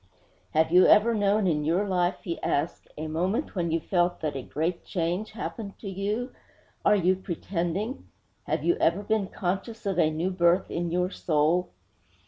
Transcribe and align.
'Have 0.55 0.71
you 0.71 0.87
ever 0.87 1.13
known 1.13 1.45
in 1.45 1.63
your 1.63 1.87
life,' 1.87 2.23
he 2.23 2.41
asked, 2.41 2.87
'a 2.97 3.05
moment 3.05 3.53
when 3.53 3.69
you 3.69 3.79
felt 3.79 4.19
that 4.21 4.35
a 4.35 4.41
great 4.41 4.83
change 4.83 5.33
happened 5.33 5.77
to 5.77 5.87
you? 5.87 6.31
Are 6.83 6.95
you 6.95 7.15
pretending? 7.15 8.07
Have 8.45 8.63
you 8.63 8.77
ever 8.77 9.03
been 9.03 9.27
conscious 9.27 9.85
of 9.85 9.99
a 9.99 10.09
new 10.09 10.31
birth 10.31 10.71
in 10.71 10.89
your 10.91 11.11
soul?' 11.11 11.69